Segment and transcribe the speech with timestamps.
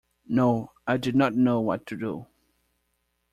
[0.27, 2.25] No, I did not know what to do.